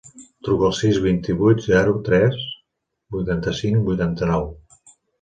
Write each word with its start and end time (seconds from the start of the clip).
Truca 0.45 0.63
al 0.69 0.71
sis, 0.77 0.97
vint-i-vuit, 1.03 1.61
zero, 1.67 1.95
tres, 2.09 2.41
vuitanta-cinc, 3.19 3.89
vuitanta-nou. 3.93 4.53